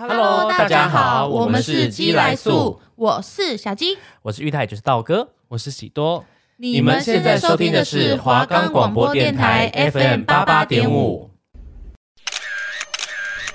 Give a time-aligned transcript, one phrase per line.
[0.00, 6.24] Hello，大家好，我们是鸡来素，我是小鸡，我是玉泰，就是道哥，我是喜多。
[6.56, 11.28] 你们现在收听的是华冈广播电台 FM 八八点五。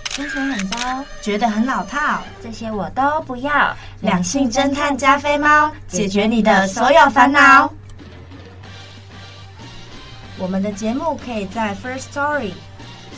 [0.09, 3.73] 心情很糟，觉得很老套，这些我都不要。
[4.02, 7.73] 两性侦探加菲猫，解决你的所有烦恼。
[10.38, 12.52] 我们的节目可以在 First Story、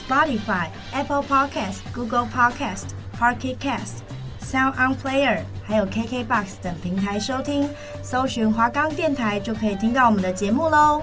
[0.07, 2.83] Spotify、Apple Podcast、Google Podcast、
[3.19, 4.03] Pocket Cast、
[4.41, 7.69] Sound On Player，还有 KKBox 等平台收听，
[8.03, 11.01] 搜寻华冈电台就可以听到我们的节目喽。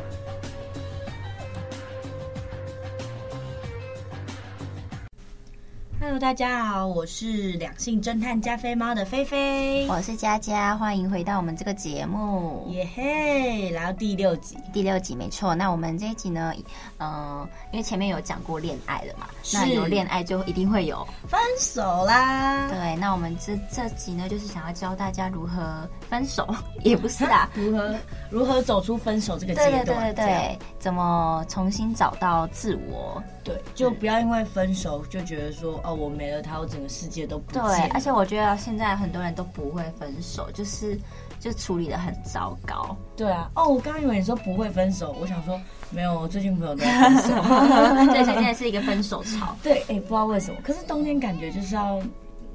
[6.05, 15.55] Hello，大家好，我是两性侦探加菲猫的菲菲，我是佳佳，欢迎回到我们这个节目，耶嘿，来到第六集，第六集没错。
[15.55, 16.53] 那我们这一集呢，
[16.99, 21.07] 嗯、呃，因为前面有讲过恋爱了嘛，那有恋爱就一定会有。
[21.29, 22.69] 分手啦。
[22.69, 27.95] 对，那我们这这集呢，就是想要教大家如何分手， 也不是啦， 如何
[28.29, 33.23] 如何走出分手这个阶段，对对对，怎么重新找到自我。
[33.45, 37.63] 对，就不要因为分手就觉得说哦，我没了他，我整个世界都不见。
[37.63, 40.99] 对，而且我觉得现在很多人都不会分手，就是
[41.41, 42.97] 就处理的很糟糕。
[43.17, 47.29] 对啊，哦，我刚刚以为你说不会分手，我想说没有，我最近朋友都在分手。
[48.13, 49.57] 对，现在是一个分手潮。
[49.63, 52.01] 对，哎，不知道为什么，可是冬天感觉就是要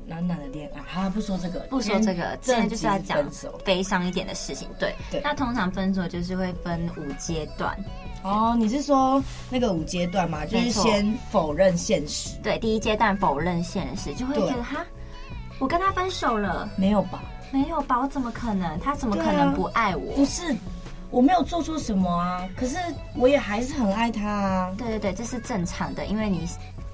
[0.06, 0.82] 暖暖的恋爱。
[0.88, 3.22] 好，不说这个，不说这个，今天就是要讲
[3.66, 4.70] 悲伤一点的事情。
[4.80, 5.20] 对，对。
[5.22, 7.78] 那通常分手就是会分五阶段。
[8.28, 10.46] 哦，你是说那个五阶段嘛？
[10.46, 12.38] 就是先否认现实。
[12.44, 14.86] 对，第一阶段否认现实，就会觉得哈，
[15.60, 17.24] 我跟他分手了，没有吧？
[17.52, 18.00] 没有吧？
[18.02, 18.78] 我怎么可能？
[18.80, 20.12] 他怎么可能不爱我？
[20.12, 20.54] 啊、不是，
[21.10, 22.76] 我没有做错什么啊，可是
[23.16, 24.76] 我也还是很爱他啊。
[24.78, 26.46] 对对对，这是正常的，因为你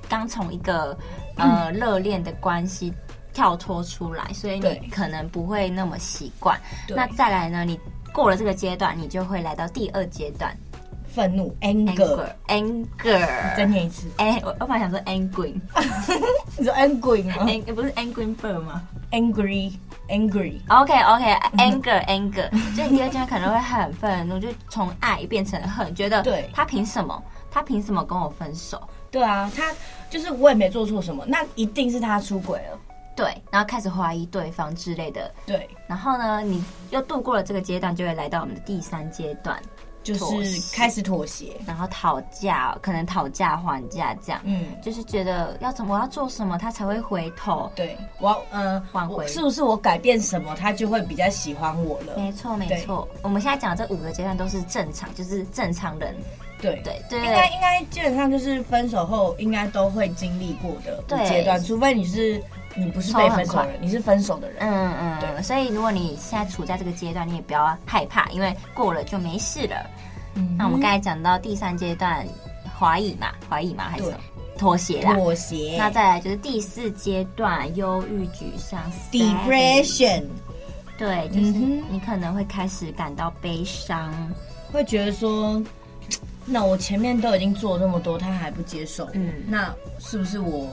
[0.08, 0.95] 刚从一个
[1.38, 2.94] 呃热恋的关系
[3.34, 6.56] 跳脱出来，所以你可能不会那么习惯。
[6.88, 7.66] 那再来呢？
[7.66, 7.80] 你
[8.14, 10.56] 过了这个阶段，你就会来到第二阶段。
[11.13, 14.07] 愤怒，anger，anger，再念一次。
[14.18, 15.53] 哎，我我本来想说 angry，
[16.57, 17.46] 你说 angry 吗？
[17.74, 18.81] 不是 angry bird 吗
[19.12, 20.56] ？angry，angry。
[20.69, 22.50] OK，OK，anger，anger。
[22.75, 27.22] 所以第二阶段可能会很愤怒，就从爱变成恨，觉得对他凭什么？
[27.51, 28.81] 他凭什么跟我分手？
[29.12, 29.72] 对啊，他
[30.09, 32.80] 就是我也没做错什么，那一定是他出轨了。
[33.16, 35.31] 对，然后开始怀疑对方之类的。
[35.45, 39.62] 对，然后呢，你又度过了这个阶段，就会来到我们的第三阶段。
[40.03, 44.41] 就是开始妥协，然后讨价，可能讨价还价这样。
[44.44, 47.72] 嗯，就是觉得要怎么我要做什么，他才会回头。
[47.75, 52.18] 对，我要嗯挽回，是不是我改变什么，他就会比较喜欢我了？
[52.18, 53.08] 没错，没错。
[53.22, 56.16] 我们现在讲的这五个阶段都是正常，就是正常人。
[56.62, 62.42] 对对对，应该应该基本上就是分手后应该都会经历过的阶段，除非你是
[62.75, 64.57] 你不是被分手的人，你是分手的人。
[64.61, 65.41] 嗯嗯，对。
[65.41, 69.89] 所以如果你现在处在这个阶段，你也不要害怕，因为过了就没事了。
[70.35, 72.25] 嗯，那我们刚才讲到第三阶段
[72.79, 74.13] 怀疑嘛，怀疑嘛还是
[74.57, 75.13] 妥协啦？
[75.13, 75.75] 妥协。
[75.78, 78.79] 那再来就是第四阶段忧郁沮丧
[79.12, 80.23] ，depression。
[80.97, 84.13] 对，就是你可能会开始感到悲伤，
[84.72, 85.62] 会觉得说。
[86.45, 90.67] 那我前面都已经做了这么多，他还不接受，嗯，那是不是我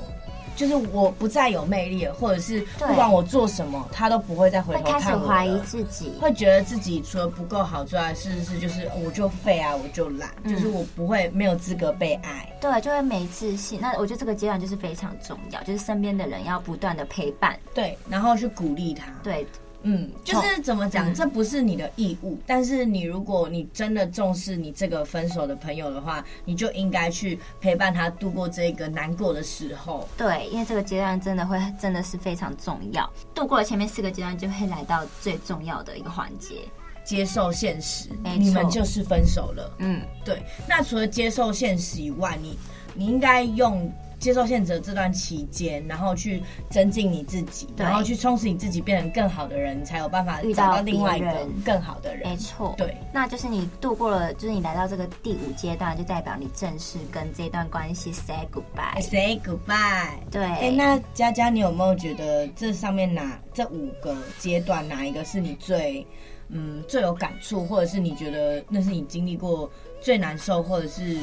[0.60, 4.98] 就是我不再有魅力了，或者是不管我做什么，他都不会再回头看我？
[4.98, 13.80] 会开始怀疑自己，会觉得自己除了不够好之外，是是就是我就废啊，我就懒，嗯，就是我不会没有资格被爱，对，就会没自信。
[13.80, 19.46] 那我觉得这个阶段就是非常重要，就是身边的人要不断的陪伴，对，然后去鼓励他，对。
[19.82, 30.06] 嗯，就是怎么讲，嗯，这不是你的义务，但是你如果你真的重视你这个分手的朋友的话，你就应该去陪伴他度过这个难过的时候。
[30.16, 36.56] 对，因为这个阶段真的会真的是非常重要，度过了前面四个阶段，就会来到最重要的一个环节，
[37.04, 39.74] 接受现实，你们就是分手了。
[39.78, 40.42] 嗯，对。
[40.68, 42.58] 那除了接受现实以外，你
[42.94, 43.90] 你应该用。
[44.20, 52.28] 接受现实这段期间，然后去增进你自己，然后去充实你自己，变成更好的人，你才有办法找到另外一个更好的人。
[52.28, 60.18] 没错，对，那就是你度过了，就是你来到这个第五阶段，就代表你正式跟这段关系 say goodbye，say goodbye。
[60.30, 66.06] 对，哎、欸，那佳佳，你有没有觉得这上面哪这五个阶段哪一个是你最
[66.50, 69.70] 嗯最有感触，或者是你觉得那是你经历过
[70.00, 71.16] 最难受，或者是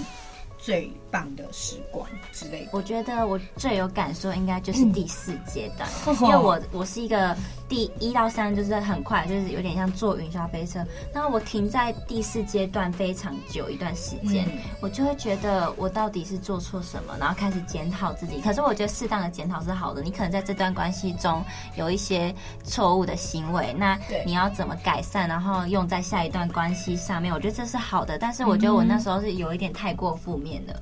[0.58, 2.70] 最棒的时光之类的。
[2.74, 7.36] 我觉得我最有感受应该就是第四阶段，嗯、 因为我我是一个
[7.70, 10.84] 第一到三就是很快，就是有点像坐云霄飞车。
[11.14, 18.40] 然后我停在第四阶段非常久一段时间，嗯、我就会觉得我到底是做错什么，然后开始检讨自己。
[18.42, 21.44] 可是我觉得适当的检讨是好的，你可能在这段关系中
[21.76, 22.34] 有一些
[22.64, 28.18] 错误的行为，那你要怎么改善，然后用在下一段关系上面，我觉得这是好的。
[28.18, 30.82] 但是我觉得我那时候是有一点太过负面的。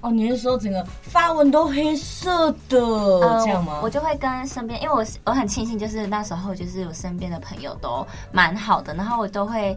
[0.00, 3.78] 哦，你是说整个发文都黑色的、呃、这样吗？
[3.82, 9.76] 我就会跟身边，因为我我很庆幸，就是那时候就是我身边的朋友都蛮好的，然后我都会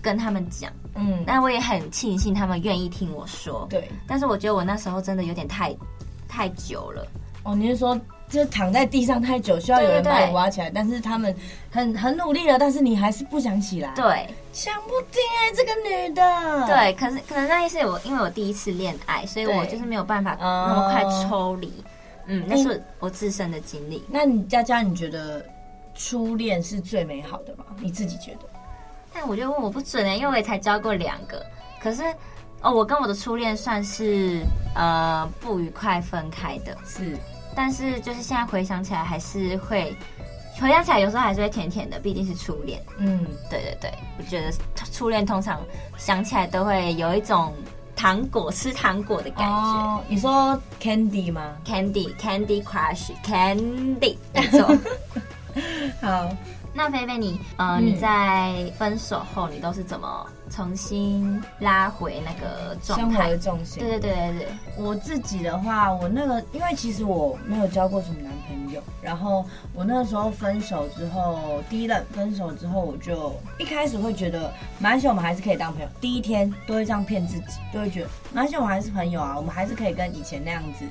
[0.00, 3.90] 跟他们讲，嗯，但我也很庆幸他们愿意听我说，对。
[4.06, 5.76] 但是我觉得我那时候真的有点太
[6.28, 7.04] 太久了。
[7.42, 7.98] 哦，你是说？
[8.28, 10.68] 就躺在地上太久，需要有人把你挖起来。
[10.68, 11.34] 但是他们
[11.70, 13.92] 很很努力了，但是你还是不想起来。
[13.94, 16.66] 对，想不定哎、欸，这个女的。
[16.66, 21.72] 对，可是可能那一次我因为我第一次恋爱，所以我就是没有办法那么快抽离。
[22.26, 24.04] 嗯，那是我自身的经历。
[24.08, 25.44] 那你佳佳，你觉得
[25.94, 27.64] 初恋是最美好的吗？
[27.78, 28.40] 你自己觉得？
[29.14, 31.40] 但我就问我不准哎、欸，因为我也才交过两个。
[31.80, 32.02] 可是
[32.60, 34.42] 哦，我跟我的初恋算是
[34.74, 36.76] 呃不愉快分开的。
[36.84, 37.16] 是。
[37.56, 39.96] 但是就是现在回想起来，还是会
[40.60, 42.80] 回想起来，有时候还是会甜甜的，毕竟是初恋。
[42.98, 44.52] 嗯，对对对，我觉得
[44.92, 45.60] 初恋通常
[45.96, 47.52] 想起来都会有一种
[47.96, 49.56] 糖果吃糖果的感觉。
[49.56, 54.78] 哦，你说 candy 吗？Candy Candy Crush Candy，没错。
[56.00, 56.28] 好。
[56.76, 63.04] 那菲菲，你呃，嗯、你在分手后，你都是怎么重新拉回那个状态？
[63.06, 63.82] 生活的重心。
[63.82, 64.48] 对对对对对。
[64.76, 75.88] 我自己的话，我那个，因为其实我没有交过什么男朋友，然后我那个时候分手之后，第一任分手之后，我就一开始会觉得，没关系，我们还是可以当朋友。
[75.98, 80.84] 第一天都会这样骗自己，就会觉得，没关系，我们还是朋友啊，我们还是可以跟以前那样子。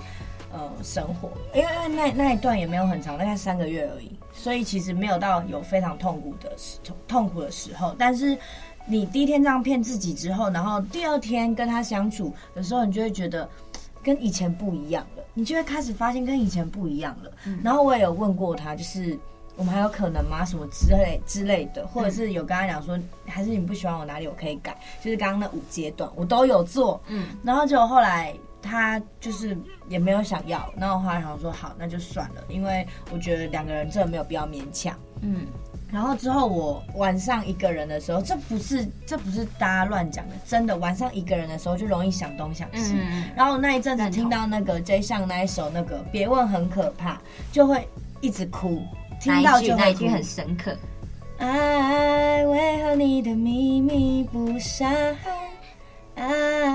[0.57, 7.93] 呃，生活，因为因为那那一段也没有很长，大概三个月而已，所以其实没有到有非常痛苦的时痛痛苦的时候。
[7.99, 8.37] 但是
[8.85, 13.49] 你第一天这样骗自己之后，然后第二天跟他相处的时候，你就会觉得
[14.01, 17.29] 跟以前不一样了，你就会开始发现跟以前不一样了。
[17.45, 19.19] 嗯、然后我也有问过他，就是
[19.57, 20.45] 我们还有可能吗？
[20.45, 24.73] 什么之类之类的，或者是有跟他讲说，还是你不喜欢我哪里，我可以改。
[25.03, 28.33] 就是刚刚那五阶段我都有做，嗯，然后就后来。
[28.65, 29.55] 他就是
[29.87, 34.97] 也没有想要，然后后来想说好，那就算了，因为我觉得两个人真的没有必要勉强。
[35.21, 35.45] 嗯，
[35.91, 42.95] 然后之后我晚上一个人的时候，这不是这不是大家乱讲的，真的晚上一个人的时候就容易想东想西。
[42.97, 47.21] 嗯，然后那一阵子听到那个 J 项那一首那个别问很可怕，
[47.51, 47.87] 就会
[48.19, 48.81] 一直哭，
[49.21, 49.75] 听到就。
[49.77, 50.75] 那一句很深刻。
[51.37, 55.15] 爱为何你的秘密不删？
[56.15, 56.74] 爱。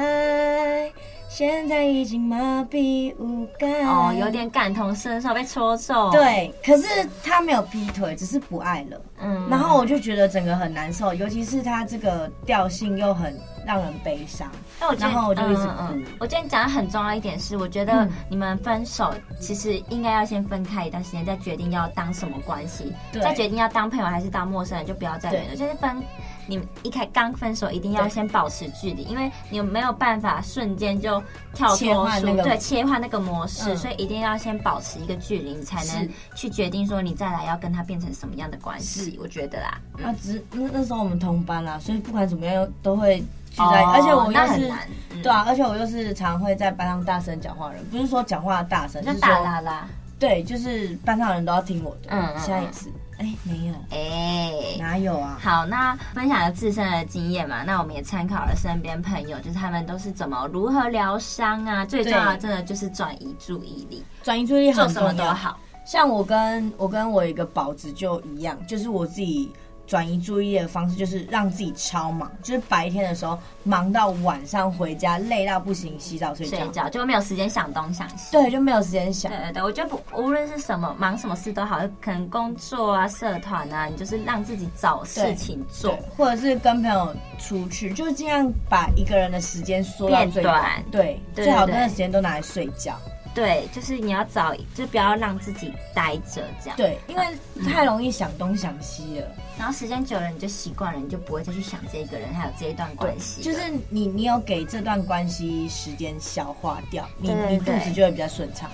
[1.31, 2.37] 现在已经麻
[2.69, 6.11] 痹无感哦，有点感同身受，被戳中。
[6.11, 9.01] 对，可是他没有劈腿，只是不爱了。
[9.21, 13.33] 嗯，然后我就觉得整个很难受，尤其是他这个调性又很
[13.65, 14.51] 让人悲伤。
[14.81, 15.71] 那我然后我就一直哭。
[15.79, 26.03] 嗯嗯，我觉得你讲的很重要一点是，我觉得你们分手其实应该要先分开一段时间，再决定要当什么关系，再决定要当朋友还是当陌生人，就不要再联络，对就是分。
[26.51, 31.23] 你一开刚分手，一定要先保持距离，因为你没有办法瞬间就
[31.55, 39.13] 跳脱出、那个、对切换那个模式，嗯、所以一定要先保持一个距离，你才能去决定说你再来要跟他变成什么样的关系。
[39.13, 39.21] 是。
[39.21, 43.19] 我觉得啦，啊，只那那时候我们同班啦，所以不管怎么样都会
[43.51, 44.69] 聚在，哦、而且我又是、
[45.15, 49.87] 嗯、对啊，而且我又是常会在班上大声讲话的人，不是说讲话大声，就是大啦啦，
[50.19, 52.91] 对，就是班上的人都要听我的，嗯，现在也是。
[53.21, 55.39] 哎、欸，没有，哎、欸，哪有啊？
[55.43, 61.85] 好，那分享了自身的经验嘛，那我们也参考了身边朋友，就是他们都是怎么如何疗伤啊？
[61.85, 65.59] 最重要的真的就是转移注意力，转移注意力做什么都好。
[65.85, 69.53] 像我跟我跟我一个宝子就一样，就是我自己。
[69.91, 78.31] 转移注意力的方式就是让自己超忙，就是白天的时候忙到晚上回家累到不行，洗澡睡觉，睡觉就没有时间想东想西。
[78.31, 79.33] 对，就没有时间想。
[79.33, 90.81] 对对对，我觉得不无论是什么忙什么事都好，可能工作啊、社团啊，你就是让自己找事情做，或者是跟朋友出去，就尽量把一个人的时间缩到最短。
[90.93, 92.97] 对，对，最好那段时间都拿来睡觉。
[93.35, 96.77] 对，就是你要找，就不要让自己待着这样。
[96.77, 97.25] 对，因为
[97.65, 103.41] 太容易想东想西了，嗯、然后时间久了你就习惯了，你就不会再去想这个人还有这一段关系。
[103.41, 108.71] 就是你，你有给这段关系时间消化掉，你你肚子就会比较顺畅。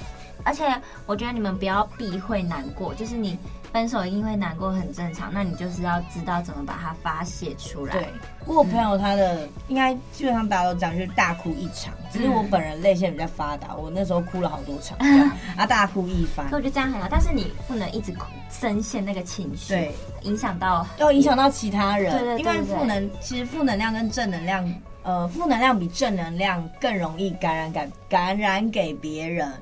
[0.47, 0.65] 而且
[1.05, 3.39] 我觉得你们不要避讳难过，就是你。
[3.73, 5.31] 分手一定会难过，很正常。
[5.35, 7.93] 那你就是要知道怎么把它发泄出来。
[7.93, 8.09] 对，
[8.47, 11.93] 我朋友他的、嗯、应该基本上大家都讲，就是大哭一场。
[12.11, 14.97] 只是我本人泪腺比较发达，我那时候哭了好多场，
[15.59, 16.49] 啊，大哭一番。
[16.49, 22.13] 可我觉得这样很好，但是你不能一直哭，深陷那个情绪，对，影响到要影响到其他人。
[22.13, 29.53] 对对，对，对，对，因为负能，其实负能量跟正能量，呃，负能量比正能量更容易感染感感染给别人。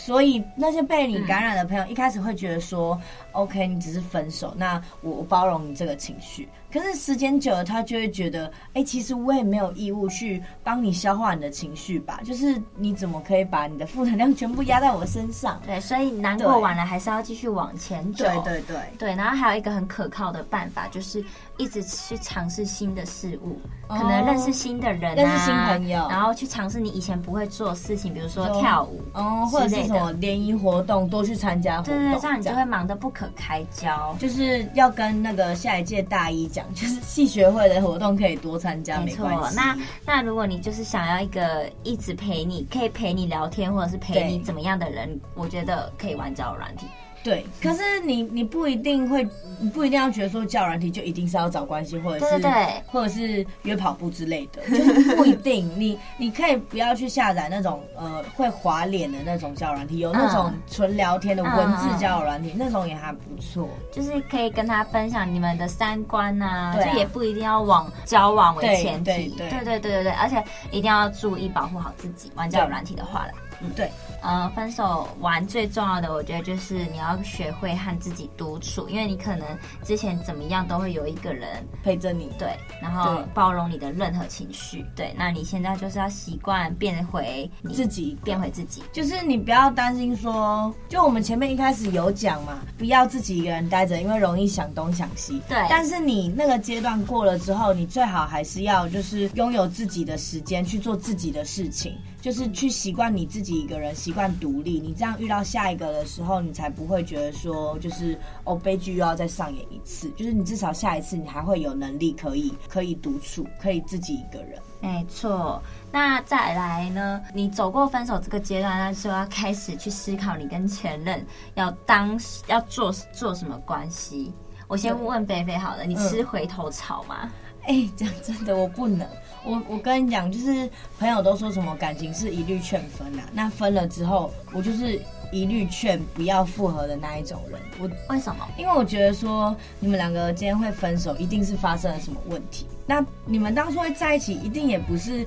[0.00, 3.02] 所以那些被你感染的朋友，一开始会觉得说、嗯、
[3.32, 6.48] ，OK，你只是分手，那我我包容你这个情绪。
[6.72, 12.20] 可是时间久了，他就会觉得，哎、欸，其实我也没有义务去帮你消化你的情绪吧？
[12.24, 15.60] 就是你怎么可以把你的负能量全部压在我身上？
[15.66, 18.24] 对，所以难过完了，还是要继续往前走。
[18.24, 21.24] 对对对对，然后还有一个很可靠的办法，就是
[21.56, 23.58] 一直去尝试新的事物，
[23.88, 31.94] 可能认识新的人、啊，认识新朋友，然后去尝试你以前不会做的事情，比如说跳舞，哦，或者是什么联谊活动，多去参加活动。
[31.96, 34.14] 对对，这样你就会忙得不可开交。
[34.18, 37.40] 就是要跟那个下一届大一讲， 就是系学。
[37.40, 39.26] 学会的活动可以多参加，没错。
[39.56, 39.74] 那
[40.04, 46.86] 那如果你就是想要一个一直陪你，可以陪你聊天，或者是陪你怎么样的人，我觉得可以玩交友软体。
[47.22, 52.50] 对，可是你你不一定会，你不一定要觉得说交友软体就一定是要找关系，或者是对
[52.86, 55.70] 或者是约跑步之类的，就是不一定。
[55.78, 63.68] 你你可以不要去下载那种呃会滑脸的那种交友软体，有那种纯聊天的文字交友软体，嗯，那种也还不错。
[63.92, 69.28] 就是可以跟他分享你们的三观啊，就也不一定要往交往为前提。
[69.36, 72.30] 对对对对对对，而且一定要注意保护好自己。
[72.34, 73.32] 玩交友软体的话了。
[73.60, 73.90] 嗯，对，
[74.22, 79.46] 呃，分手完最重要的，我觉得就是你要学会和自己独处，因为你可能
[79.82, 82.48] 之前怎么样都会有一个人陪着你，对，
[82.82, 101.96] 然后包容你的任何情绪，对，那你现在就是要习惯变回你自己，变回自己，就是你不要担心说，就我们前面一开始有讲嘛，不要自己一个人待着，因为容易想东想西，对，但是你那个阶段过了之后，你最好还是要就是拥有自己的时间去做自己的事情。
[102.20, 104.80] 就是去习惯你自己一个人，习惯独立。
[104.80, 110.10] 你这样遇到下一个的时候，你才不会觉得说，就是哦，悲剧又要再上演一次。
[110.10, 114.60] 就是你至少下一次你还会有能力可以可以独处，可以自己一个人。
[114.80, 115.62] 没错。
[115.92, 117.20] 那再来呢？
[117.34, 121.24] 你走过分手这个阶段，那就要开始去思考你跟前任
[121.54, 124.32] 要当要做做什么关系。
[124.68, 127.28] 我先问贝贝好了，你吃回头草吗？
[127.70, 129.06] 哎、嗯，讲、欸、真的，我不能。
[129.44, 135.00] 我我跟你讲，就是朋友都说什么感情是一律劝分啊，那分了之后，我就是
[135.30, 137.60] 一律劝不要复合的那一种人。
[137.78, 138.44] 我为什么？
[138.58, 142.66] 因为我觉得说你们两个今天会分手，一定是发生了什么问题。
[142.86, 145.24] 那你们当初会在一起，一定也不是。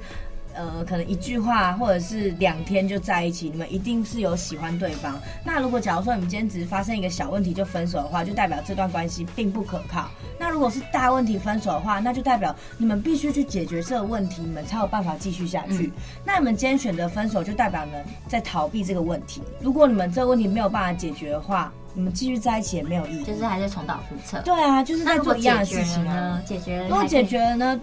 [0.54, 5.20] 呃，可能一句话或者是两天就在一起，你们一定是有喜欢对方。
[5.44, 10.10] 那如果假如说你们今天只是发生一个小问题就分手的话，就代表这段关系并不可靠。
[10.40, 15.88] 那如果是大问题分手的话，那就代表你们必须去解决这个问题，你们才有办法继续下去。
[15.88, 15.92] 嗯。
[16.26, 19.42] 那你们今天选择分手，就代表你们在逃避这个问题。
[19.62, 24.42] 如果你们这个问题没有办法解决的话，你们继续在一起也没有意义，就是还是重蹈覆辙。
[24.42, 26.42] 对啊，就是在做一样的事情啊。
[26.46, 27.82] 解决了，如果解决了呢？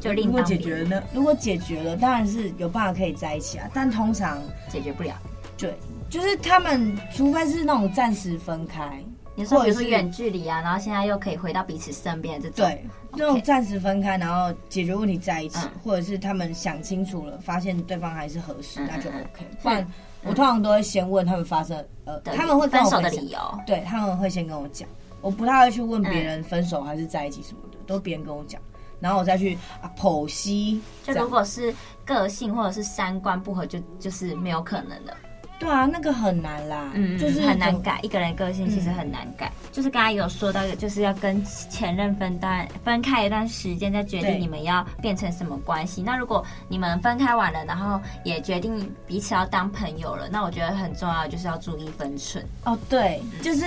[0.00, 0.26] 就另。
[0.26, 1.02] 如果解决了呢？
[1.14, 3.70] 如果解决了，当然是有办法可以在一起啊。
[3.72, 5.14] 但通常解决不了。
[5.56, 5.74] 对，
[6.10, 9.00] 就是他们，除非是那种暂时分开，
[9.36, 12.66] 你说比如说远距离啊，然后现在又可以回到彼此身边这种。
[12.66, 12.84] 对，
[13.16, 19.46] 这种暂时分开，然后解决问题在一起，嗯，或者是他们想清楚了，发现对方还是合适，嗯，那就 OK。
[19.62, 19.86] 不然。
[20.24, 24.88] 我通常都会先问他们发生，呃，他们会分手的理由，对，他们会先跟我讲，
[25.20, 28.60] 我不太会去问别人分手还是在一起什么的，嗯、都别人跟我讲，
[29.00, 30.80] 然后我再去啊剖析。
[31.02, 31.74] 就如果是
[32.04, 35.16] 个性或者是三观不合就，就就是没有可能的。
[35.62, 38.00] 对啊，那个很难啦，嗯，就是很难改。
[38.02, 46.02] 一个人个性其实很难改，嗯、就是刚才有说到，就是要跟前任分担分开一段时间，再决定你们要变成什么关系。
[46.02, 52.44] 那如果你们分开完了，然后也决定彼此要当朋友了，那我觉得很重要，就是要注意分寸。
[52.64, 53.64] 哦，对，嗯、就是。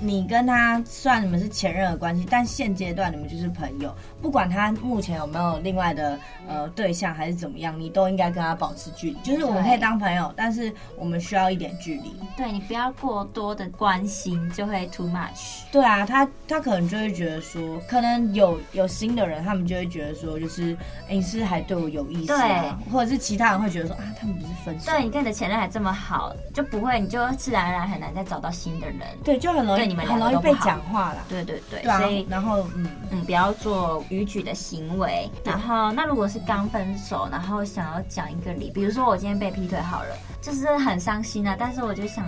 [0.00, 3.94] 你跟他虽然你们是前任的关系，但现阶段你们就是朋友。
[4.24, 9.16] 不管他目前有没有另外的呃对象还是怎么样，你都应该跟他保持距离。
[9.22, 12.16] 就是我们可以当朋友，但是我们需要一点距离。
[12.34, 15.60] 对，你不要过多的关心，就会 too much。
[15.70, 20.74] 对啊，他他可能就会觉得说，可能有有新的人，他们就会觉得说，就是
[21.06, 24.90] 哎，你是还对我有意思啊，或者是其他人会觉得说啊，他们不是分手。
[24.90, 29.00] 对，你跟你的前任还这么好，就不会，你就自然而然很难再找到新的人。
[29.22, 29.86] 对，就很容易。
[29.86, 31.18] 你们很容易被讲话了。
[31.28, 35.28] 对对对，对啊、所以然后嗯嗯，不要做逾矩的行为。
[35.44, 41.56] 然后那如果是刚分手，然后想要讲一个理，比如说我今天被劈腿好了，就是很伤心啊。
[41.58, 42.24] 但是我就想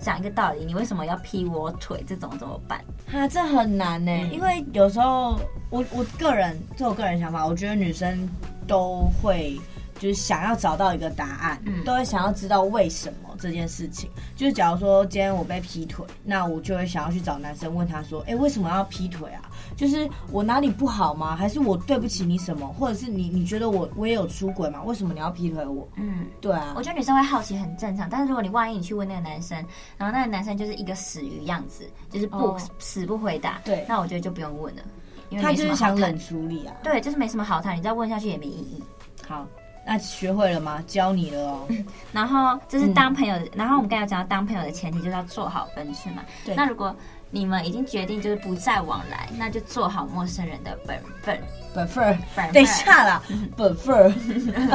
[0.00, 2.04] 讲一个道理，你为什么要劈我腿？
[2.06, 2.84] 这种怎么办？
[3.12, 5.40] 啊，这很难呢、欸，嗯、因为有时候
[5.70, 8.28] 我我个人，就我个人想法，我觉得女生
[8.66, 9.58] 都会。
[9.98, 14.08] 就是想要找到一个答案，嗯，都会想要知道为什么这件事情。
[14.36, 19.42] 就是假如说今天我被劈腿，那我就会想要去找男生问他说：“哎，为什么要劈腿啊？
[19.76, 21.36] 就是我哪里不好吗？
[21.36, 22.66] 还是我对不起你什么？
[22.68, 24.82] 或者是你你觉得我我也有出轨吗？
[24.84, 26.74] 为什么你要劈腿我？”嗯，对啊。
[26.76, 29.56] 我觉得女生会好奇很正常，但是如果你万一你去问那个男生，
[29.96, 34.82] 然后那个男生就是一个死鱼样子，就是不、哦、死不回答，对，那我觉得就不用问了，
[35.30, 36.74] 因为他就是想冷处理啊。
[36.82, 38.82] 对，就是没什么好谈，你再问下去也没意义。
[39.26, 39.46] 好。
[39.90, 40.84] 那学会了吗？
[40.86, 41.66] 教你了哦。
[42.12, 46.22] 然后就是当朋友的，嗯、然后我们刚才讲到当朋友的前提就是要做好分寸嘛。
[46.44, 46.54] 对。
[46.54, 46.94] 那如果
[47.30, 51.40] 你们已经决定就是不再往来，那就做好陌生人的本分。
[51.74, 52.18] 本分。
[52.52, 53.22] 等一下啦，
[53.56, 54.14] 本分。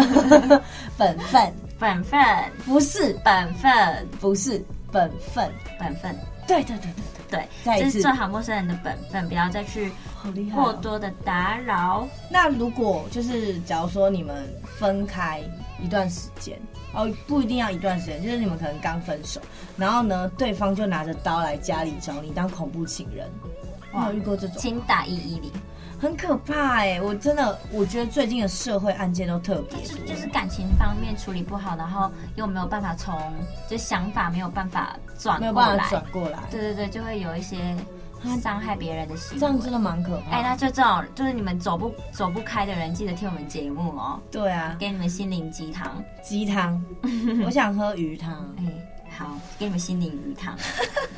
[0.98, 1.54] 本分。
[1.78, 2.20] 本分。
[2.66, 3.72] 不是本分，
[4.20, 5.48] 不是本分，
[5.80, 6.16] 本分。
[6.48, 7.48] 对对对对对。
[7.64, 9.92] 对，就是做好陌生人的本分，不要再去。
[10.54, 12.08] 过多的打扰。
[12.30, 15.42] 那如果就是，假如说你们分开
[15.82, 16.60] 一段时间，
[16.94, 19.42] 哦，不一定要一段时间，就是你们可能刚分手，
[19.78, 23.30] 然后呢，对方就拿着刀来家里找你当恐怖情人。
[23.94, 24.58] 哇，有遇过这种？
[24.58, 25.52] 请打一一零，
[26.00, 27.02] 很可怕哎！
[27.02, 33.16] 我真的，我觉得最近的社会案件都特别多，就是感情方面处理不好，然后又没有办法从，
[33.68, 36.40] 就想法没有办法转过来，没有办法转过来。
[36.50, 37.76] 对对对，就会有一些。
[38.40, 40.32] 伤害别人的行为，这样真的蛮可怕。
[40.32, 44.20] 哎、欸，那就这种，就是你们走不走不开的人，记得听我们节目哦。
[44.32, 46.84] 对啊，给你们心灵鸡汤，鸡汤。
[47.46, 48.32] 我想喝鱼汤。
[48.58, 50.58] 哎、欸，好，给你们心灵鱼汤。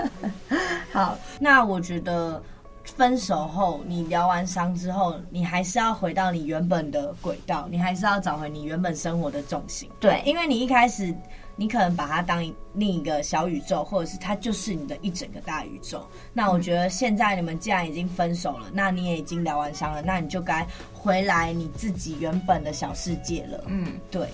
[0.91, 2.41] 好，那我觉得
[2.83, 9.89] 分手后，你疗完伤之后，你还是要回到你原本的轨道，你还是要找回你原本生活的重心。
[9.99, 11.15] 对，因为你一开始。
[11.55, 12.43] 你可能把它当
[12.73, 16.05] 另一个小宇宙，或者是它就是你的一整个大宇宙。
[16.33, 23.63] 那我觉得现在你们既然已经分手了，那你也已经疗完伤了，那你就该回来你自己原本的小世界了。
[23.67, 24.27] 嗯，对。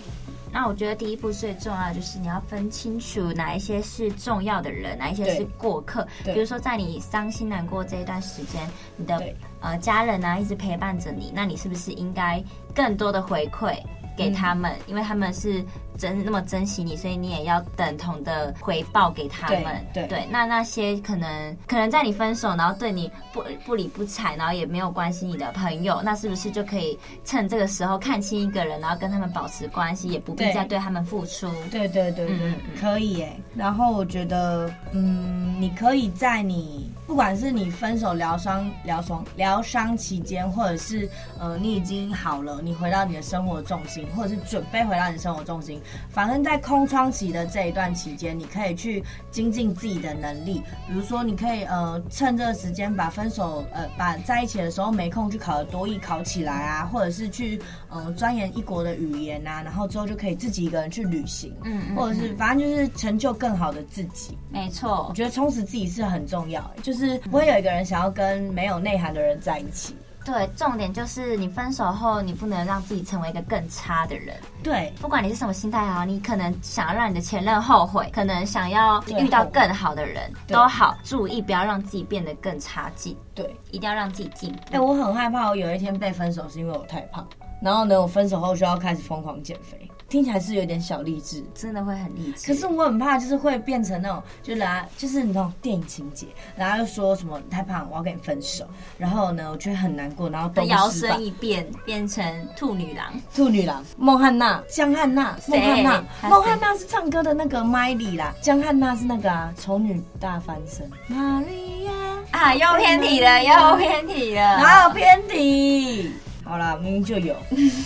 [0.54, 6.06] 那我觉得第一步最重要的就是你要分清楚哪一些是重要的人，哪一些是过客。
[6.26, 12.44] 比如说在你伤心难过这一段时间，你的呃家人啊一直陪伴着你，那你是不是应该
[12.76, 13.82] 更多的回馈
[14.22, 14.72] 给他们？
[14.72, 15.64] 嗯、因为他们是。
[15.98, 19.86] 真那么珍惜你，所以你也要等同的回报给他们。
[19.94, 31.48] 对，那那些可能可能在你分手，然后对你不不理不睬，然后也没有关心你的朋友，那是不是就可以趁这个时候看清一个人，然后跟他们保持关系，也不必再对他们付出？
[31.70, 33.40] 对对对对，嗯、可以耶。
[33.54, 45.78] 然后我觉得，嗯，你可以在你不管是你分手疗伤疗伤疗伤期间，或者是呃你已经好了，你回到你的生活重心，或者是准备回到你的生活重心。
[46.10, 50.64] 反正，在空窗期的这一段期间，你可以去精进自己的能力。
[50.88, 64.38] 比如说，你可以呃趁这个时间把分手呃把在一起的时候没空去考的多艺考起来啊，或者是去呃钻研一国的语言啊，然后之后就可以自己一个人去旅行，嗯，嗯，或者是反正就是成就更好的自己。
[64.50, 69.96] 没错，我觉得充实自己是很重要，就是不会有一个人想要跟没有内涵的人在一起。
[70.24, 74.36] 对，重点就是你分手后，你不能让自己成为一个更差的人。
[74.62, 83.18] 对，不管你是什么心态好，你可能想要让你的前任后悔，可能想要遇到更好的人都好，注意不要让自己变得更差劲。
[83.34, 84.60] 对，一定要让自己进步。
[84.68, 87.28] 哎、欸，我很害怕，我有一天被分手是因为我太胖，
[87.60, 89.90] 然后呢，我分手后就要开始疯狂减肥。
[90.12, 92.46] 听起来是有点小励志，真的会很励志。
[92.46, 98.66] 可是我很怕，就是会变成那种，就来就是那种电影情节，然后又说什么你太胖，我要跟你分手。
[98.98, 102.22] 然后呢，我觉得很难过，然后都摇身一变变成
[102.58, 103.06] 兔女郎。
[103.34, 110.90] 兔女郎，孟汉娜，江汉娜，孟汉娜，孟汉娜是唱歌的那个麦莉啦，江汉娜是那个啊，丑女大翻身。
[111.08, 111.92] 玛利亚
[112.32, 116.12] 啊，又偏题了，又偏题了，哪有偏题？
[116.52, 117.34] 好啦，明明就有。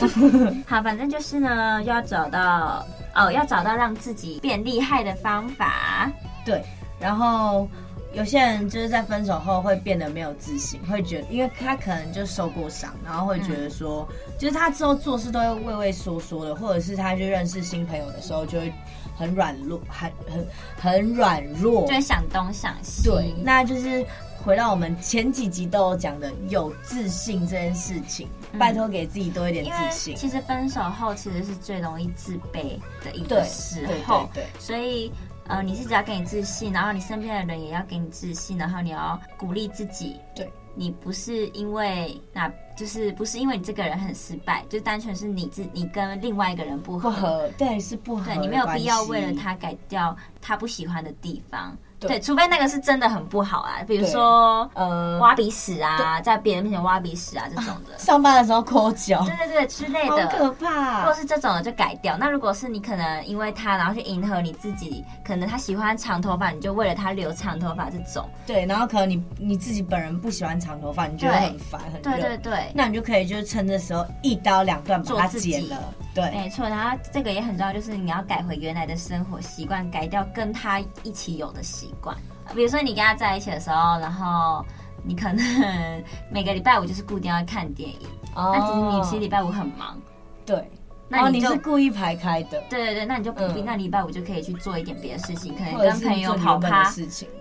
[0.65, 6.11] 好，反正就是呢，要找到哦，要找到让自己变厉害的方法。
[6.43, 6.63] 对，
[6.99, 7.69] 然后
[8.11, 18.73] 有些人就是在分手后会变得没有自信，会觉得，因为他可能就受过伤，然后会觉得说，嗯、就是他之后做事都会畏畏缩缩的，或者是他去认识新朋友的时候就会
[19.15, 23.07] 很软弱，很很很软弱，就会想东想西。
[23.07, 24.03] 对，那就是。
[24.45, 30.15] 回到我们前几集都有讲的有自信这件事情，嗯、拜托给自己多一点自信。
[30.15, 35.11] 其实分手后其实是最容易自卑的一个时候，对对对对，所以
[35.47, 40.17] 呃，你是只要给你自信，然后你身边的人也要给你自信，然后你要鼓励自己。
[40.35, 48.25] 对，你不是因为那，就是不是因为你这个人很失败，就单纯是你自你跟另外一个人不合，不合，对，是不合。
[48.25, 51.75] 对，你没有必要为了他改掉他不喜欢的地方。
[52.07, 57.97] 对，除非那个是真的很不好啊，比如说呃挖鼻屎啊，在别人面前挖鼻屎啊这种的。
[57.97, 60.99] 上班的时候抠脚，对对对之类的，好可怕。
[60.99, 62.17] 如果是这种的就改掉。
[62.17, 68.27] 那如果是你可能因为他然后去迎合你自己，可能他喜欢长头发，你就为了他留长头发这种。
[68.45, 72.17] 对，然后可能你你自己本人不喜欢长头发，你觉得很烦很热。
[72.17, 75.77] 对对对，那你就可以就是趁这时候一刀两断把它剪了。
[76.15, 76.67] 对，没错。
[76.67, 82.15] 然后这个也很重要，就是你要改回原来的生活习惯，改掉跟他一起有的习惯。
[82.55, 84.65] 比如说你跟他在一起的时候，然后
[85.03, 88.65] 你可能每个礼拜五就是固定要看电影，那、oh.
[88.65, 89.99] 其实你其实礼拜五很忙，
[90.45, 90.65] 对。
[91.07, 92.61] 那你是故意排开的？
[92.69, 93.61] 对对对，那你就不必。
[93.61, 96.91] 那礼拜五就可以去做一点别的事情，可能跟朋友跑趴，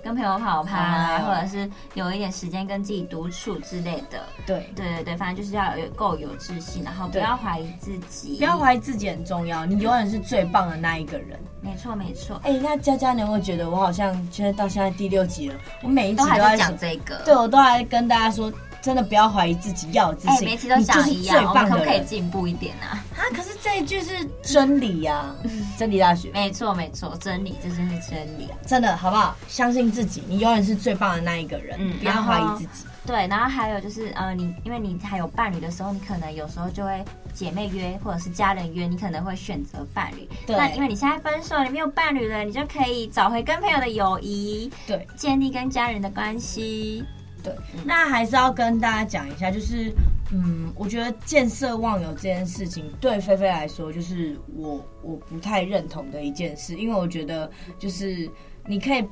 [0.02, 4.22] 跟朋友跑趴，或者是有一点时间跟自己独处之类的。
[4.46, 9.64] 对对对对，反正就是要有够有自信，然后不要怀疑自己，不要怀疑自己很重要。
[9.64, 11.38] 你永远是最棒的那一个人。
[11.62, 12.38] 没错没错。
[12.44, 15.54] 哎，那佳佳，你有没有觉得我好像现在到现在第六集了？
[15.82, 18.52] 我每一集都还在讲这个，对我都还跟大家说。
[18.84, 20.44] 真的不要怀疑自己，要有自信。
[20.44, 23.02] 每期都讲一样，我们可不可以进步一点啊？
[23.16, 25.34] 啊，可是这一句是真理呀，
[25.78, 26.30] 真理大学。
[26.32, 28.58] 没错没错，真理，这真是真理啊！
[28.66, 29.34] 真的，好不好？
[29.48, 31.78] 相信自己，你永远是最棒的那一个人。
[31.80, 32.84] 嗯，不要怀疑自己。
[33.06, 40.28] 对，然后还有就是，呃，你因为你还有伴侣的时候，你可能有时候就会姐妹约或者是家人约，你可能会选择伴侣。
[40.46, 40.54] 对。
[40.56, 47.02] 那因为你现在分手，你没有伴侣了，你就可以找回跟朋友的友谊，对，建立跟家人的关系。
[47.44, 47.54] 对，
[47.84, 49.92] 那还是要跟大家讲一下，就是，
[50.32, 58.28] 嗯，我觉得见色忘友这件事情，对菲菲来说，就是我我不太认同的一件事，因为我觉得，就是
[58.66, 59.06] 你可以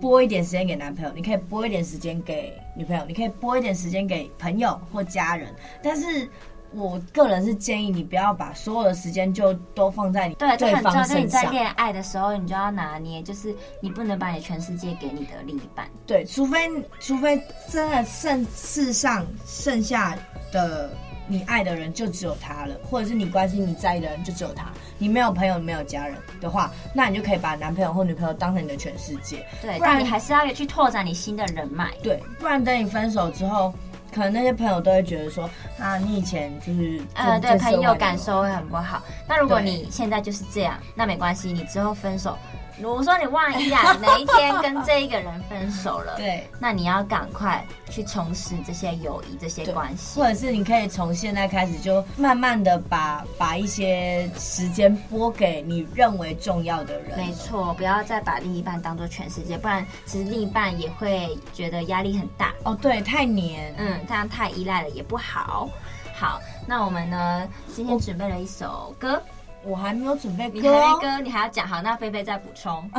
[0.00, 6.28] 拨一点时间给男朋友，你可以拨一点时间给女朋友，你可以拨一点时间给朋友或家人，但是。
[6.76, 11.08] 我个人是建议你不要把所有的时间就都放在你对对方身上。
[11.08, 15.86] 对，就你在恋爱的时候，你就要拿捏，就是你不能把你全世界给你的另一半。
[16.06, 16.68] 对，除非
[17.00, 20.16] 除非真的剩世上剩下
[20.52, 20.90] 的
[21.26, 29.46] 你爱的人就只有他了，或者是你关心你在意的人就只有他，你没有朋友，没有家人的话，那你就可以把男朋友或女朋友当成你的全世界。
[29.62, 31.92] 对，不然你还是要去拓展你新的人脉。
[32.02, 33.72] 对，不然等你分手之后。
[34.14, 39.02] 可能那些朋友都会觉得说，啊，你以前就是呃，对，朋友感受会很不好。
[39.28, 42.38] 那如果你现在就是这样，那没关系，你之后分手。
[42.80, 57.16] 如果说你万一啊，哪一天跟这一个人分手了， 对，那你要赶快去重拾这些友谊、这些关系，或者是你可以从现在开始就慢慢的把把一些时间拨给你认为重要的人。
[57.16, 62.52] 没错，不要再把另一半当做全世界，不然其实另一半也会觉得压力很大。
[62.64, 65.68] 哦，对，太黏，嗯，这样太依赖了也不好。
[66.16, 69.20] 好，那我们呢，今天准备了一首歌。
[69.66, 72.90] 我还没有准备歌，你还没歌，你还要讲好，那菲菲再补充。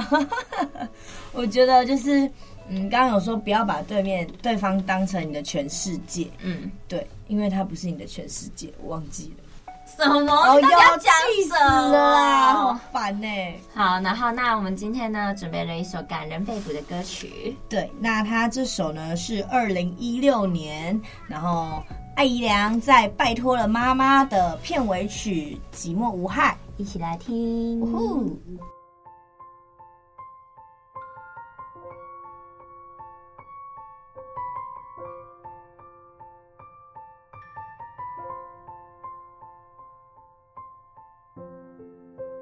[1.34, 2.30] 我觉得就是，
[2.68, 9.44] 嗯，刚刚有说不要把对面对方当成你的全世界，嗯，对，因为他不是你的全世界，我忘记了
[9.86, 10.34] 什么？
[10.34, 11.08] 哦，要气
[11.48, 13.28] 死了啊，好烦呢。
[13.74, 17.56] 好，然后那我们今天呢，准备了一首感人肺腑的歌曲。
[17.70, 21.84] 对，那他这首呢是二零一六年，然后。
[22.16, 27.82] 艾怡良在《拜托了妈妈》的片尾曲《寂寞无害》，一起来听。
[27.82, 28.40] 呼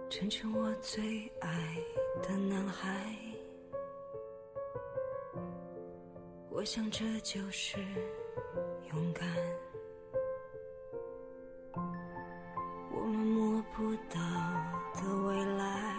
[0.07, 1.49] 成全我最爱
[2.21, 3.15] 的男孩，
[6.51, 7.79] 我想这就是
[8.95, 9.27] 勇敢。
[12.91, 14.19] 我们摸不到
[14.93, 15.95] 的未来，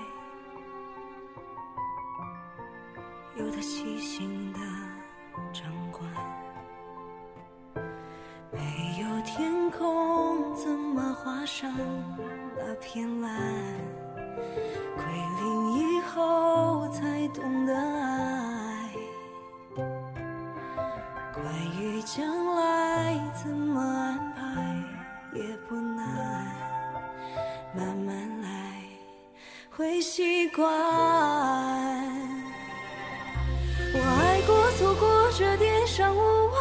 [3.37, 4.61] 有他细心的
[5.53, 6.09] 掌管。
[8.53, 8.61] 没
[9.01, 11.73] 有天空，怎么画上
[12.57, 13.09] 那片
[35.95, 36.59] 这点伤无碍。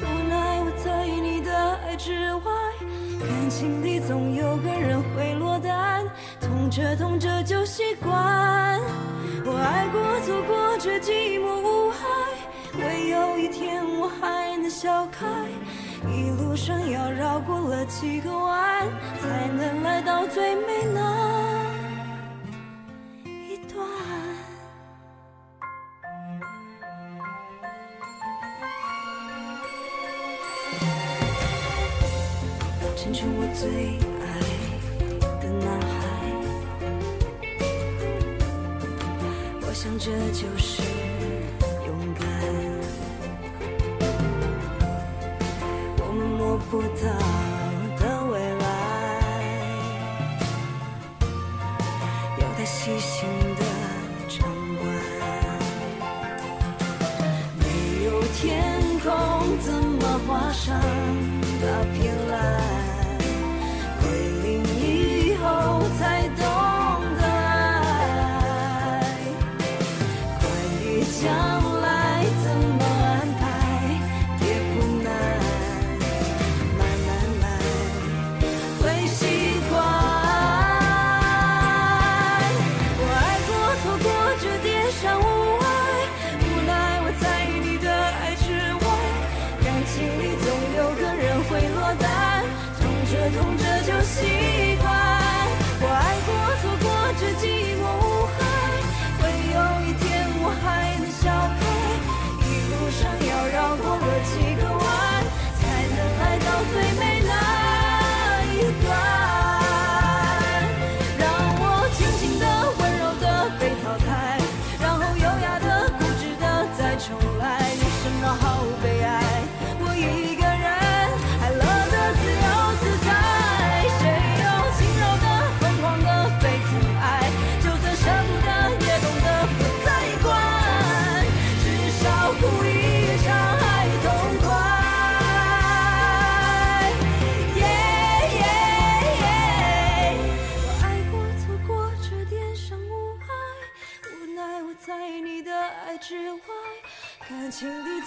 [0.00, 1.50] 无奈我在你的
[1.86, 2.52] 爱之外，
[3.18, 6.06] 感情里总有个人会落单。
[6.38, 8.12] 痛着痛着就习惯。
[9.46, 12.04] 我爱过，错过，却寂寞无害。
[12.78, 15.26] 唯有一天我还能笑开。
[16.06, 18.86] 一路上要绕过了几个弯，
[19.22, 21.00] 才能来到最美那
[33.10, 33.68] 变成我最
[34.22, 34.24] 爱
[35.42, 35.98] 的男孩。
[39.62, 40.80] 我想这就是
[41.88, 42.22] 勇敢。
[45.98, 47.49] 我们摸不到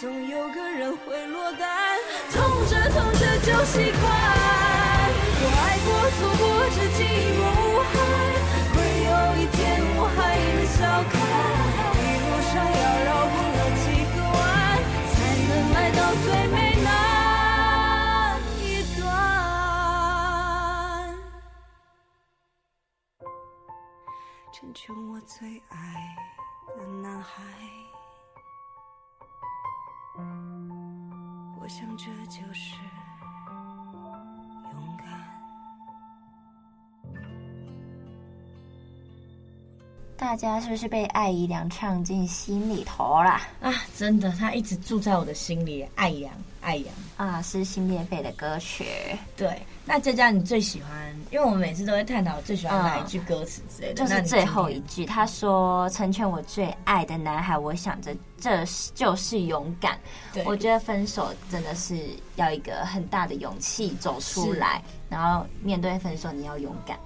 [0.04, 1.98] 总有个人会落单，
[2.34, 4.04] 痛着痛着就习惯。
[5.40, 6.44] 我爱过、错过、
[6.76, 7.00] 这寂
[7.40, 7.42] 寞，
[8.76, 9.56] 会有一天
[9.96, 11.16] 我还能笑看。
[11.96, 14.44] 一路上要绕过了几个弯，
[15.14, 15.16] 才
[15.48, 16.86] 能来到最美那
[18.60, 18.62] 一
[19.00, 19.08] 段，
[24.52, 25.74] 成全我最爱
[26.78, 27.40] 的男孩。
[30.16, 32.76] 我想这就是
[40.24, 43.74] 大家是不是被艾姨娘唱进心里头啦啊？
[43.98, 45.86] 真的，他一直住在我的心里。
[45.96, 46.32] 艾阳，
[46.62, 48.86] 艾阳啊，撕心裂肺的歌曲。
[49.36, 51.14] 对，那佳佳，你最喜欢？
[51.30, 54.02] 因为我们每次都会探讨最喜欢哪一句歌词之类的。
[54.02, 58.64] 嗯、就是最后一句，他说：“成全我最爱的男孩，我想着这
[58.96, 60.00] 就是勇敢。”
[60.32, 62.00] 对，我觉得分手真的是
[62.38, 66.98] 要一个很大的勇气走出来，然后面对分手，你要勇敢。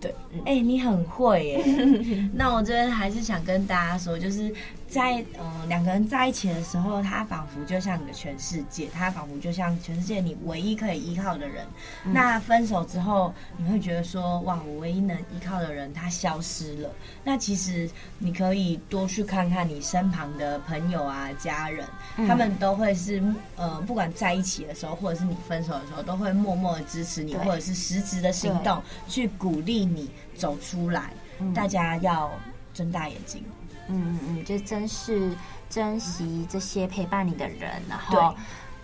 [0.00, 1.64] 对，哎、欸，你很会耶。
[2.34, 4.52] 那我这边还是想跟大家说，就是
[4.88, 11.66] 在嗯两个人在一起的时候，他仿佛就像你的全世界，他仿佛就像全世界你唯一可以依靠的人。
[12.04, 16.90] 嗯、那分手之后，你会觉得说，哇，我唯一能依靠的人他消失了。
[17.24, 21.84] 那其实你可以多去看看你身旁的朋友啊、家人，
[22.16, 23.22] 嗯、他们都会是
[23.56, 29.78] 呃，不管在一起的时候，或者是你分手的时候，都会默默的支持你，或者是实质的行动去鼓励。
[29.88, 32.30] 你走出来，嗯、大家要
[32.74, 33.42] 睁大眼睛。
[33.88, 35.30] 嗯嗯嗯，就珍视、
[35.68, 37.70] 珍惜这些陪伴你的人。
[37.88, 38.34] 然后，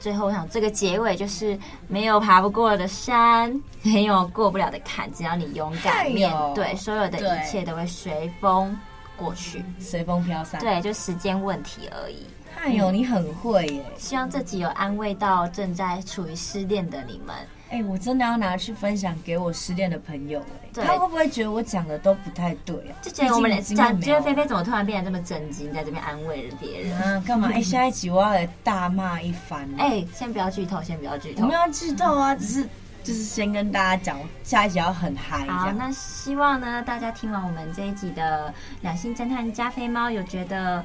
[0.01, 8.77] 最后我想这个结尾就是：没有爬不过的山，没有过不了的坎，只要你勇敢面对，哎、所有的一切都会随风
[9.17, 10.61] 过去，随风飘散。
[10.61, 12.27] 对，就时间问题而已。
[12.57, 13.85] 哎呦，你很会耶！
[13.99, 17.35] 希望这集有安慰到正在处于失恋的你们。
[17.71, 20.41] 哎、欸，我真的要拿去分享给我失恋的朋友。
[20.77, 22.95] 哎，他会不会觉得我讲的都不太对啊？
[23.03, 26.97] 就觉得我们讲，觉得菲菲怎么突然变得这么震惊，在这边安慰了别人？
[27.01, 27.49] 啊，干嘛？
[27.49, 29.69] 哎、欸，下一集我要来大骂一番。
[29.77, 31.43] 哎、欸，先不要剧透，先不要剧透。
[31.43, 32.63] 我们要剧透啊，只是
[33.03, 35.45] 就是先跟大家讲，下一集要很嗨。
[35.47, 40.85] 好，那希望呢，大家听完我们这一集的两性侦探加菲猫，有觉得。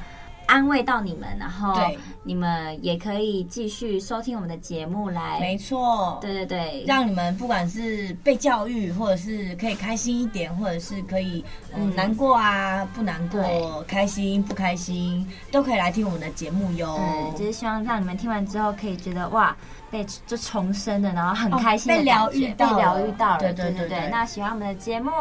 [0.49, 1.79] 安慰到你们，然后
[2.23, 5.39] 你们也可以继续收听我们的节目来。
[5.39, 16.99] 没错，对对对，让你们不管是被教育，或者是可以开心一点，或者是可以嗯难过啊不难过，开心不开心，都可以来听我们的节目哟。
[16.99, 19.55] 嗯，就是希望让你们听完之后可以觉得哇，
[19.91, 23.39] 被就重生的，然后很开心的被疗愈到，被疗愈到了。
[23.39, 25.12] 对对对对，那喜欢我们的节目。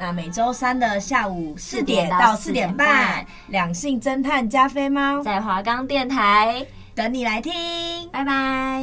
[0.00, 5.22] 那每周三的下午四点到四点半，两性侦探加菲猫。
[5.22, 6.66] 在华冈电台。
[6.94, 7.52] 等你来听，
[8.10, 8.82] 拜拜。